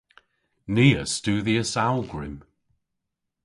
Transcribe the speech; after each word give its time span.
Ni 0.73 0.87
a 1.01 1.03
studhyas 1.13 1.73
awgwrym. 1.85 2.37